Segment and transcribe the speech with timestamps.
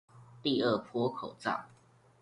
[0.41, 1.65] 第二波口罩